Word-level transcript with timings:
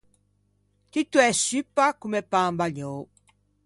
Tutto 0.91 1.17
é 1.27 1.31
suppa 1.45 1.87
comme 2.01 2.19
pan 2.31 2.49
bagnou. 2.59 2.99